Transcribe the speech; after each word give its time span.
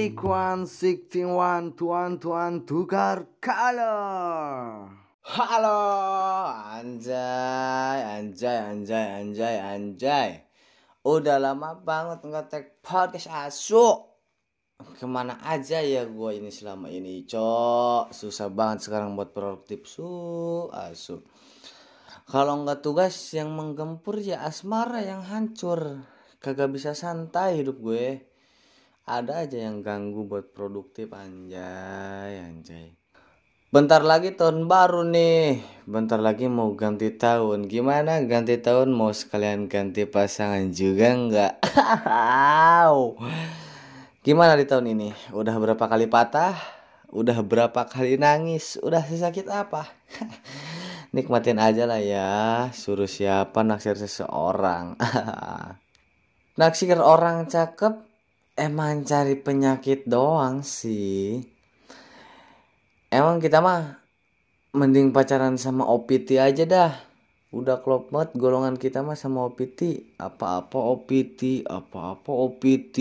Sixteen 0.00 1.28
one 1.36 1.76
tuan 1.76 2.16
tuan 2.16 2.64
tukar 2.64 3.36
color. 3.36 4.88
Halo, 5.20 5.84
anjay, 6.72 8.00
anjay, 8.08 8.64
anjay, 8.64 9.06
anjay, 9.20 9.56
anjay. 9.60 10.30
Udah 11.04 11.36
lama 11.36 11.76
banget 11.76 12.24
nggak 12.24 12.48
tag 12.48 12.64
podcast 12.80 13.28
asu. 13.28 14.08
Ke 14.96 15.04
mana 15.04 15.36
aja 15.44 15.84
ya 15.84 16.08
gue 16.08 16.30
ini 16.32 16.48
selama 16.48 16.88
ini, 16.88 17.28
cok. 17.28 18.16
Susah 18.16 18.48
banget 18.48 18.88
sekarang 18.88 19.12
buat 19.20 19.36
produktif 19.36 19.84
su, 19.84 20.08
asu. 20.72 21.20
Kalau 22.24 22.64
nggak 22.64 22.80
tugas 22.80 23.12
yang 23.36 23.52
menggempur 23.52 24.16
ya 24.16 24.48
asmara 24.48 25.04
yang 25.04 25.20
hancur. 25.28 26.08
Kagak 26.40 26.72
bisa 26.72 26.96
santai 26.96 27.60
hidup 27.60 27.76
gue 27.84 28.29
ada 29.10 29.42
aja 29.42 29.58
yang 29.58 29.82
ganggu 29.82 30.22
buat 30.22 30.54
produktif 30.54 31.10
anjay 31.10 32.38
anjay. 32.38 32.94
Bentar 33.70 34.02
lagi 34.06 34.34
tahun 34.34 34.70
baru 34.70 35.06
nih. 35.06 35.62
Bentar 35.86 36.22
lagi 36.22 36.46
mau 36.46 36.70
ganti 36.78 37.10
tahun. 37.10 37.66
Gimana? 37.66 38.22
Ganti 38.22 38.58
tahun 38.58 38.94
mau 38.94 39.10
sekalian 39.10 39.66
ganti 39.66 40.06
pasangan 40.06 40.70
juga 40.70 41.14
nggak? 41.14 41.54
Gimana 44.26 44.54
di 44.54 44.66
tahun 44.66 44.94
ini? 44.94 45.10
Udah 45.34 45.54
berapa 45.58 45.84
kali 45.86 46.06
patah? 46.10 46.54
Udah 47.10 47.42
berapa 47.46 47.86
kali 47.86 48.18
nangis? 48.18 48.78
Udah 48.78 49.06
sesakit 49.06 49.46
apa? 49.50 49.90
Nikmatin 51.14 51.62
aja 51.62 51.86
lah 51.86 52.02
ya. 52.02 52.30
Suruh 52.74 53.10
siapa 53.10 53.62
naksir 53.66 53.98
seseorang? 53.98 54.98
Naksir 56.58 56.98
orang 56.98 57.46
cakep 57.46 58.09
emang 58.60 59.08
cari 59.08 59.40
penyakit 59.40 60.04
doang 60.04 60.60
sih. 60.60 61.40
Emang 63.08 63.40
kita 63.40 63.64
mah 63.64 63.96
mending 64.76 65.16
pacaran 65.16 65.56
sama 65.56 65.88
OPT 65.88 66.36
aja 66.36 66.68
dah. 66.68 66.92
Udah 67.50 67.82
klop 67.82 68.12
banget 68.14 68.36
golongan 68.38 68.76
kita 68.76 69.02
mah 69.02 69.18
sama 69.18 69.48
OPT 69.48 70.14
apa-apa 70.20 70.78
OPT 70.78 71.66
apa-apa 71.66 72.30
OPT 72.30 72.96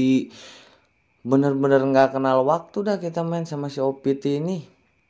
bener-bener 1.21 1.83
nggak 1.83 2.15
kenal 2.15 2.41
waktu 2.47 2.77
dah 2.81 2.97
kita 2.97 3.21
main 3.21 3.45
sama 3.45 3.67
si 3.69 3.83
OPT 3.83 4.41
ini. 4.41 4.65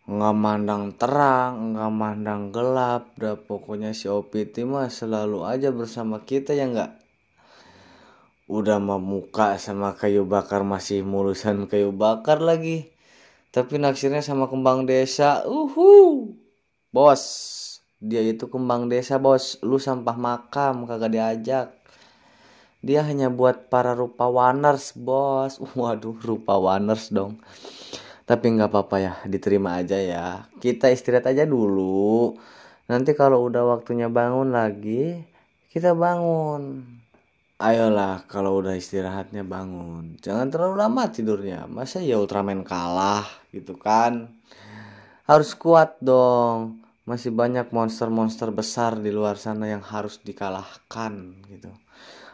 Nggak 0.10 0.36
mandang 0.36 0.92
terang 0.98 1.78
nggak 1.78 1.94
mandang 1.94 2.52
gelap 2.52 3.14
dah. 3.16 3.38
Pokoknya 3.38 3.96
si 3.96 4.10
OPT 4.12 4.68
mah 4.68 4.90
selalu 4.92 5.46
aja 5.46 5.70
bersama 5.72 6.26
kita 6.26 6.52
ya 6.58 6.68
nggak 6.68 7.09
udah 8.50 8.82
memuka 8.82 9.62
sama 9.62 9.94
kayu 9.94 10.26
bakar 10.26 10.66
masih 10.66 11.06
mulusan 11.06 11.70
kayu 11.70 11.94
bakar 11.94 12.42
lagi. 12.42 12.90
Tapi 13.54 13.78
naksirnya 13.78 14.26
sama 14.26 14.50
kembang 14.50 14.90
desa. 14.90 15.46
Uhu! 15.46 16.34
Bos 16.90 17.22
dia 18.02 18.26
itu 18.26 18.50
kembang 18.50 18.90
desa 18.90 19.22
bos. 19.22 19.62
Lu 19.62 19.78
sampah 19.78 20.18
makam 20.18 20.90
kagak 20.90 21.14
diajak. 21.14 21.68
Dia 22.82 23.06
hanya 23.06 23.30
buat 23.30 23.70
para 23.70 23.94
rupa 23.94 24.26
rupawaners 24.26 24.98
bos. 24.98 25.62
Waduh 25.78 26.18
rupa 26.18 26.58
rupawaners 26.58 27.14
dong. 27.14 27.38
Tapi 28.26 28.46
nggak 28.58 28.70
apa-apa 28.74 28.96
ya 28.98 29.14
diterima 29.30 29.78
aja 29.78 29.98
ya. 30.02 30.50
Kita 30.58 30.90
istirahat 30.90 31.30
aja 31.30 31.46
dulu. 31.46 32.34
Nanti 32.90 33.14
kalau 33.14 33.46
udah 33.46 33.78
waktunya 33.78 34.10
bangun 34.10 34.58
lagi 34.58 35.22
kita 35.70 35.94
bangun 35.94 36.82
ayolah 37.60 38.24
kalau 38.32 38.64
udah 38.64 38.80
istirahatnya 38.80 39.44
bangun. 39.44 40.16
Jangan 40.24 40.48
terlalu 40.48 40.76
lama 40.80 41.04
tidurnya. 41.12 41.68
Masa 41.68 42.00
ya 42.00 42.16
Ultraman 42.16 42.64
kalah 42.64 43.28
gitu 43.52 43.76
kan? 43.76 44.32
Harus 45.28 45.54
kuat 45.60 46.00
dong. 46.00 46.80
Masih 47.04 47.36
banyak 47.36 47.76
monster-monster 47.76 48.50
besar 48.56 48.96
di 48.96 49.12
luar 49.12 49.36
sana 49.36 49.68
yang 49.68 49.84
harus 49.84 50.24
dikalahkan 50.24 51.44
gitu. 51.52 51.70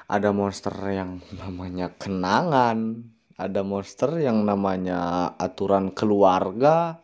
Ada 0.05 0.29
monster 0.29 0.75
yang 0.93 1.19
namanya 1.41 1.89
kenangan. 1.97 3.01
Ada 3.35 3.67
monster 3.67 4.15
yang 4.21 4.45
namanya 4.45 5.33
aturan 5.41 5.91
keluarga. 5.91 7.01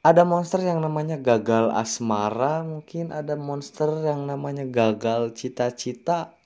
Ada 0.00 0.24
monster 0.24 0.64
yang 0.64 0.80
namanya 0.80 1.20
gagal 1.20 1.68
asmara 1.76 2.64
mungkin. 2.64 3.12
Ada 3.12 3.36
monster 3.36 3.92
yang 4.00 4.24
namanya 4.24 4.64
gagal 4.64 5.36
cita-cita 5.36 6.39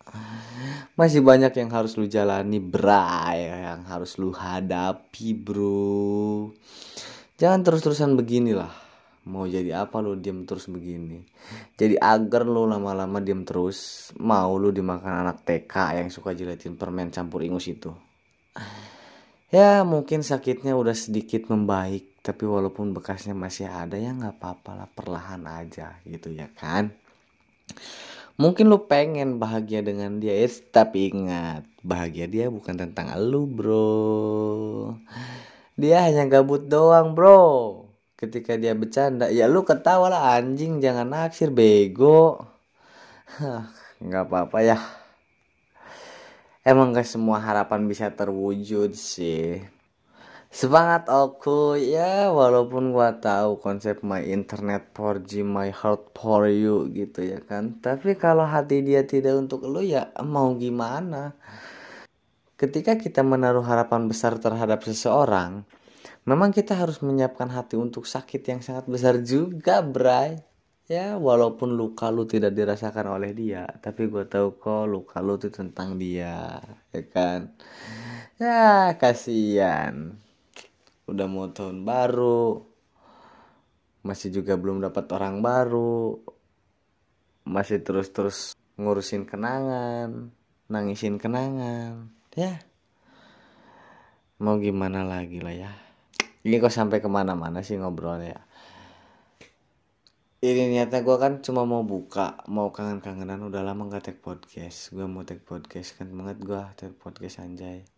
masih 0.95 1.21
banyak 1.25 1.51
yang 1.59 1.71
harus 1.75 1.99
lu 1.99 2.07
jalani 2.07 2.63
bray 2.63 3.51
yang 3.51 3.83
harus 3.89 4.17
lu 4.21 4.31
hadapi 4.31 5.35
bro. 5.35 6.53
Jangan 7.35 7.61
terus-terusan 7.67 8.15
beginilah 8.15 8.71
mau 9.25 9.49
jadi 9.49 9.89
apa 9.89 10.05
lu 10.05 10.21
diem 10.21 10.45
terus 10.45 10.69
begini. 10.69 11.25
Jadi 11.81 11.97
agar 11.97 12.45
lu 12.45 12.69
lama-lama 12.69 13.25
diem 13.25 13.43
terus 13.43 14.11
mau 14.21 14.55
lu 14.61 14.69
dimakan 14.71 15.25
anak 15.25 15.43
TK 15.43 16.05
yang 16.05 16.09
suka 16.13 16.37
jilatin 16.37 16.77
permen 16.77 17.09
campur 17.09 17.41
ingus 17.41 17.67
itu. 17.67 17.91
Ya 19.49 19.87
mungkin 19.87 20.27
sakitnya 20.27 20.77
udah 20.77 20.95
sedikit 20.99 21.49
membaik 21.49 22.15
tapi 22.25 22.49
walaupun 22.49 22.97
bekasnya 22.97 23.37
masih 23.37 23.69
ada 23.69 24.01
ya 24.01 24.17
nggak 24.17 24.41
apa-apa 24.41 24.71
lah 24.73 24.89
perlahan 24.89 25.45
aja 25.45 26.01
gitu 26.09 26.33
ya 26.33 26.49
kan 26.57 26.89
Mungkin 28.35 28.67
lu 28.67 28.91
pengen 28.91 29.39
bahagia 29.39 29.79
dengan 29.79 30.19
dia, 30.19 30.35
eh, 30.43 30.51
tapi 30.75 31.15
ingat, 31.15 31.63
bahagia 31.87 32.27
dia 32.27 32.47
bukan 32.51 32.75
tentang 32.75 33.15
lu, 33.31 33.47
bro. 33.47 34.99
Dia 35.79 36.03
hanya 36.11 36.27
gabut 36.27 36.67
doang, 36.67 37.15
bro. 37.15 37.87
Ketika 38.19 38.59
dia 38.59 38.75
bercanda, 38.75 39.31
ya 39.31 39.47
lu 39.47 39.63
ketawa 39.63 40.11
lah 40.11 40.23
anjing, 40.35 40.83
jangan 40.83 41.07
naksir 41.15 41.55
bego. 41.55 42.43
Nggak 44.03 44.25
apa-apa 44.27 44.59
ya. 44.67 44.79
Emang 46.67 46.97
gak 46.97 47.07
semua 47.07 47.39
harapan 47.39 47.87
bisa 47.87 48.09
terwujud 48.09 48.97
sih 48.97 49.61
semangat 50.55 51.11
aku 51.11 51.75
ya 51.75 52.31
walaupun 52.31 52.95
gua 52.95 53.19
tahu 53.19 53.59
konsep 53.59 54.07
my 54.07 54.23
internet 54.23 54.95
4G 54.95 55.43
my 55.43 55.75
heart 55.75 56.15
for 56.15 56.47
you 56.47 56.87
gitu 56.95 57.27
ya 57.27 57.43
kan. 57.43 57.83
Tapi 57.83 58.15
kalau 58.15 58.47
hati 58.47 58.87
dia 58.87 59.03
tidak 59.03 59.35
untuk 59.35 59.67
lu 59.67 59.83
ya 59.83 60.15
mau 60.23 60.55
gimana? 60.55 61.35
Ketika 62.55 62.95
kita 62.95 63.27
menaruh 63.27 63.67
harapan 63.67 64.07
besar 64.07 64.39
terhadap 64.39 64.87
seseorang 64.87 65.67
memang 66.23 66.55
kita 66.55 66.79
harus 66.79 67.03
menyiapkan 67.03 67.51
hati 67.51 67.75
untuk 67.75 68.07
sakit 68.07 68.47
yang 68.47 68.63
sangat 68.63 68.87
besar 68.87 69.19
juga 69.27 69.83
bray. 69.83 70.39
Ya 70.87 71.19
walaupun 71.19 71.75
luka 71.75 72.15
lu 72.15 72.31
tidak 72.31 72.55
dirasakan 72.55 73.11
oleh 73.19 73.35
dia 73.35 73.67
tapi 73.83 74.07
gue 74.07 74.23
tahu 74.29 74.55
kok 74.61 74.85
luka 74.87 75.19
lu 75.19 75.35
itu 75.35 75.51
tentang 75.51 75.99
dia 75.99 76.63
ya 76.95 77.03
kan? 77.11 77.51
Ya 78.39 78.95
kasihan 78.95 80.23
udah 81.11 81.27
mau 81.29 81.49
tahun 81.53 81.85
baru. 81.85 82.65
Masih 84.05 84.31
juga 84.33 84.57
belum 84.61 84.85
dapat 84.85 85.09
orang 85.17 85.41
baru. 85.41 86.21
Masih 87.49 87.81
terus-terus 87.81 88.57
ngurusin 88.77 89.29
kenangan 89.29 90.33
nangisin 90.69 91.21
kenangan. 91.21 92.11
Ya. 92.35 92.61
Mau 94.41 94.59
gimana 94.59 95.05
lagi 95.05 95.39
lah 95.39 95.55
ya. 95.55 95.73
Ini 96.45 96.61
kok 96.61 96.73
sampai 96.73 97.01
ke 97.01 97.09
mana-mana 97.09 97.65
sih 97.65 97.81
ngobrol 97.81 98.21
ya? 98.21 98.41
Ini 100.45 100.69
niatnya 100.69 101.01
gue 101.01 101.17
kan 101.17 101.41
cuma 101.41 101.65
mau 101.65 101.81
buka 101.81 102.45
mau 102.53 102.69
kangen-kangenan. 102.69 103.41
Udah 103.49 103.65
lama 103.65 103.89
gak 103.89 104.13
tag 104.13 104.19
podcast. 104.21 104.93
Gue 104.93 105.09
mau 105.09 105.25
tag 105.25 105.41
podcast 105.41 105.97
kan 105.97 106.13
banget 106.13 106.43
gue 106.45 106.61
tag 106.77 106.93
podcast 107.01 107.41
anjay 107.41 107.94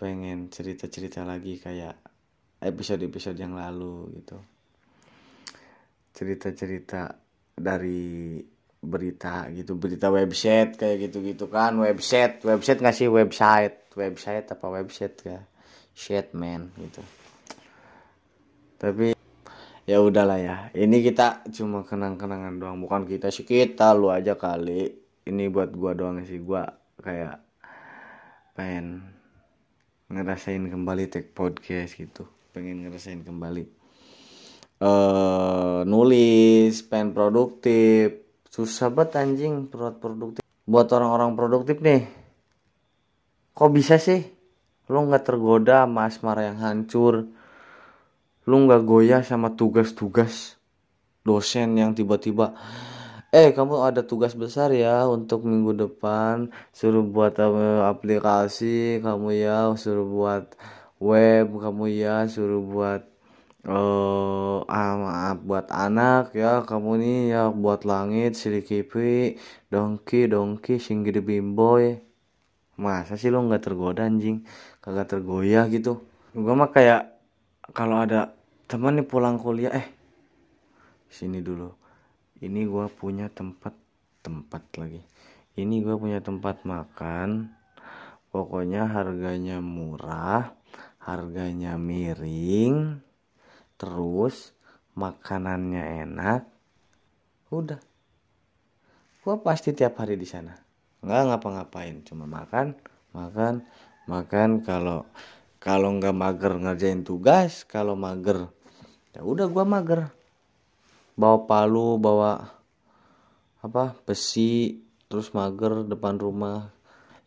pengen 0.00 0.48
cerita-cerita 0.48 1.28
lagi 1.28 1.60
kayak 1.60 1.92
episode-episode 2.64 3.36
yang 3.36 3.52
lalu 3.52 4.16
gitu. 4.16 4.40
Cerita-cerita 6.16 7.20
dari 7.52 8.40
berita 8.80 9.52
gitu 9.52 9.76
berita 9.76 10.08
website 10.08 10.80
kayak 10.80 11.12
gitu-gitu 11.12 11.52
kan 11.52 11.76
website 11.76 12.40
website 12.48 12.80
nggak 12.80 12.96
sih? 12.96 13.12
Website 13.12 13.92
website 13.92 14.48
apa 14.48 14.66
website 14.72 15.20
ya? 15.20 15.44
Shit 15.92 16.32
man 16.32 16.72
gitu. 16.80 17.04
Tapi 18.80 19.12
ya 19.84 20.00
udahlah 20.00 20.40
ya 20.40 20.56
ini 20.72 21.04
kita 21.04 21.44
cuma 21.52 21.84
kenang-kenangan 21.84 22.56
doang 22.56 22.80
bukan 22.80 23.04
kita 23.04 23.28
sih 23.28 23.44
kita 23.44 23.92
lu 23.92 24.08
aja 24.08 24.32
kali. 24.40 24.96
Ini 25.20 25.52
buat 25.52 25.76
gua 25.76 25.92
doang 25.92 26.24
sih 26.24 26.40
gua 26.40 26.64
kayak 27.04 27.36
pengen 28.56 29.19
ngerasain 30.10 30.66
kembali 30.66 31.06
take 31.06 31.30
podcast 31.30 31.94
gitu. 31.94 32.26
Pengen 32.50 32.82
ngerasain 32.82 33.22
kembali. 33.22 33.64
Uh, 34.82 35.86
nulis 35.86 36.82
pengen 36.82 37.14
produktif. 37.14 38.26
Susah 38.50 38.90
banget 38.90 39.22
anjing 39.22 39.70
buat 39.70 40.02
produktif. 40.02 40.42
Buat 40.66 40.90
orang-orang 40.90 41.38
produktif 41.38 41.78
nih. 41.78 42.10
Kok 43.54 43.70
bisa 43.70 44.02
sih? 44.02 44.26
Lu 44.90 45.06
nggak 45.06 45.30
tergoda 45.30 45.86
sama 45.86 46.10
asmara 46.10 46.50
yang 46.50 46.58
hancur. 46.58 47.30
Lu 48.50 48.56
nggak 48.66 48.82
goyah 48.82 49.22
sama 49.22 49.54
tugas-tugas 49.54 50.58
dosen 51.22 51.78
yang 51.78 51.94
tiba-tiba 51.94 52.58
eh 53.30 53.54
kamu 53.54 53.74
ada 53.86 54.02
tugas 54.02 54.34
besar 54.34 54.74
ya 54.74 55.06
untuk 55.06 55.46
minggu 55.46 55.72
depan. 55.78 56.50
Suruh 56.74 57.06
buat 57.06 57.38
uh, 57.38 57.86
aplikasi 57.86 58.98
kamu 59.06 59.28
ya 59.38 59.70
suruh 59.78 60.06
buat 60.06 60.44
web 60.98 61.46
kamu 61.62 61.84
ya 61.94 62.26
suruh 62.26 62.58
buat 62.58 63.02
uh, 63.70 64.66
ah, 64.66 64.92
maaf 64.98 65.38
buat 65.46 65.66
anak 65.70 66.34
ya 66.34 66.66
kamu 66.66 66.90
nih 67.02 67.18
ya 67.32 67.42
buat 67.54 67.86
langit 67.86 68.34
silikipi 68.34 69.38
dongki 69.72 70.26
dongki 70.26 70.82
singgih 70.82 71.22
bimboy 71.22 72.02
masa 72.80 73.14
sih 73.20 73.30
lo 73.30 73.44
nggak 73.46 73.62
tergoda 73.62 74.02
anjing? 74.08 74.42
Kagak 74.82 75.12
tergoyah 75.12 75.68
gitu. 75.70 76.02
Gua 76.34 76.54
mah 76.58 76.70
kayak 76.74 77.14
kalau 77.76 78.02
ada 78.02 78.34
teman 78.66 78.98
nih 78.98 79.06
pulang 79.06 79.36
kuliah 79.38 79.70
eh 79.74 79.86
sini 81.10 81.42
dulu 81.42 81.79
ini 82.40 82.64
gua 82.64 82.88
punya 82.88 83.28
tempat 83.28 83.76
tempat 84.24 84.64
lagi. 84.80 85.04
Ini 85.60 85.84
gua 85.84 86.00
punya 86.00 86.24
tempat 86.24 86.64
makan. 86.64 87.52
Pokoknya 88.30 88.86
harganya 88.86 89.58
murah 89.58 90.54
harganya 91.00 91.80
miring 91.80 93.00
terus 93.80 94.52
makanannya 94.92 96.04
enak. 96.04 96.44
Udah. 97.52 97.80
Gua 99.20 99.40
pasti 99.40 99.76
tiap 99.76 100.00
hari 100.00 100.16
di 100.16 100.28
sana. 100.28 100.56
Nggak 101.00 101.22
ngapa-ngapain 101.32 102.04
cuma 102.04 102.24
makan 102.24 102.76
makan 103.12 103.64
makan. 104.08 104.64
Kalau 104.64 105.08
kalau 105.60 105.92
nggak 106.00 106.16
mager 106.16 106.52
ngerjain 106.56 107.04
tugas 107.04 107.68
kalau 107.68 107.92
mager 107.92 108.48
ya 109.12 109.20
udah 109.20 109.44
gua 109.52 109.68
mager 109.68 110.08
bawa 111.20 111.44
palu 111.44 112.00
bawa 112.00 112.48
apa 113.60 113.92
besi 114.08 114.80
terus 115.12 115.36
mager 115.36 115.84
depan 115.84 116.16
rumah. 116.16 116.72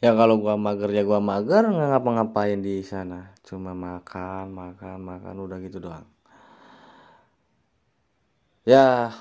Ya 0.01 0.18
kalau 0.18 0.42
gua 0.42 0.57
mager 0.57 0.90
ya 0.90 1.06
gua 1.06 1.22
mager 1.22 1.69
nggak 1.69 1.90
ngapa-ngapain 1.94 2.60
di 2.60 2.81
sana. 2.81 3.38
Cuma 3.45 3.78
makan 3.78 4.50
makan 4.50 4.98
makan 5.06 5.36
udah 5.45 5.57
gitu 5.62 5.78
doang. 5.78 6.10
Ya 8.66 9.13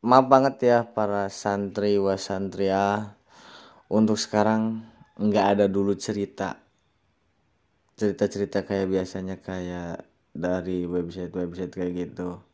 maaf 0.00 0.26
banget 0.32 0.56
ya 0.64 0.78
para 0.88 1.28
santri 1.28 2.00
wasantria. 2.00 3.12
Untuk 3.92 4.16
sekarang 4.16 4.88
nggak 5.20 5.46
ada 5.58 5.66
dulu 5.68 5.92
cerita. 6.00 6.56
Cerita-cerita 8.00 8.64
kayak 8.64 8.88
biasanya 8.88 9.36
kayak 9.44 10.08
dari 10.32 10.88
website-website 10.88 11.74
kayak 11.76 11.92
gitu 12.08 12.49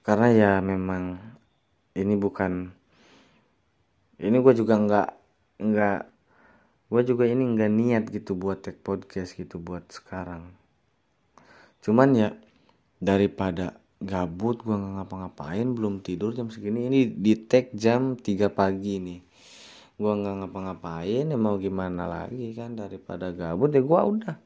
karena 0.00 0.28
ya 0.32 0.52
memang 0.64 1.20
ini 1.96 2.14
bukan 2.16 2.72
ini 4.20 4.36
gue 4.40 4.54
juga 4.56 4.74
nggak 4.76 5.08
nggak 5.60 6.00
gue 6.90 7.02
juga 7.06 7.24
ini 7.28 7.42
nggak 7.56 7.70
niat 7.72 8.04
gitu 8.10 8.34
buat 8.36 8.64
tag 8.64 8.80
podcast 8.82 9.38
gitu 9.38 9.62
buat 9.62 9.86
sekarang. 9.88 10.50
Cuman 11.80 12.08
ya 12.12 12.28
daripada 13.00 13.80
gabut 14.00 14.60
gue 14.64 14.72
nggak 14.72 14.94
ngapa-ngapain 15.00 15.68
belum 15.76 16.00
tidur 16.00 16.32
jam 16.32 16.48
segini 16.48 16.88
ini 16.88 17.00
di 17.08 17.36
tag 17.36 17.72
jam 17.76 18.16
3 18.16 18.48
pagi 18.48 18.96
nih 18.96 19.20
gue 20.00 20.12
nggak 20.16 20.36
ngapa-ngapain 20.40 21.28
ya 21.28 21.36
mau 21.36 21.60
gimana 21.60 22.08
lagi 22.08 22.56
kan 22.56 22.72
daripada 22.72 23.36
gabut 23.36 23.68
ya 23.68 23.84
gue 23.84 24.00
udah. 24.00 24.36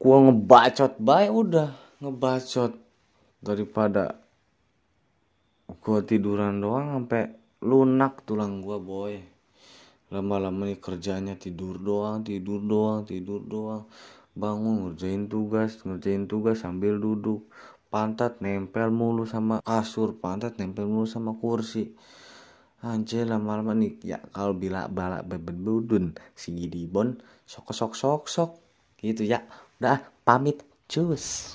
Gue 0.00 0.16
ngebacot 0.16 1.02
baik 1.02 1.30
udah 1.34 1.68
ngebacot 1.98 2.89
daripada 3.40 4.20
gua 5.80 6.04
tiduran 6.04 6.60
doang 6.60 6.92
sampai 6.92 7.32
lunak 7.64 8.22
tulang 8.28 8.60
gua 8.60 8.76
boy. 8.76 9.16
Lama-lama 10.12 10.68
nih 10.68 10.76
kerjanya 10.76 11.34
tidur 11.40 11.80
doang 11.80 12.20
tidur 12.20 12.60
doang 12.60 13.08
tidur 13.08 13.40
doang. 13.40 13.88
Bangun 14.36 14.92
ngerjain 14.92 15.26
tugas 15.26 15.80
ngerjain 15.82 16.28
tugas 16.28 16.62
sambil 16.62 17.00
duduk. 17.00 17.48
Pantat 17.90 18.38
nempel 18.38 18.94
mulu 18.94 19.26
sama 19.26 19.58
kasur 19.66 20.14
pantat 20.14 20.60
nempel 20.60 20.86
mulu 20.86 21.08
sama 21.08 21.34
kursi. 21.34 21.90
Anjir 22.80 23.28
lama-lama 23.28 23.76
nih 23.76 24.00
ya 24.00 24.18
kalau 24.32 24.56
bila 24.56 24.88
balak 24.88 25.26
bebedudun 25.28 26.16
si 26.32 26.56
gidibon 26.56 27.20
sok 27.44 27.74
sok 27.76 27.92
sok 27.96 28.22
sok 28.28 28.50
gitu 29.00 29.24
ya. 29.24 29.42
Udah 29.80 30.04
pamit. 30.26 30.66
Cus 30.90 31.54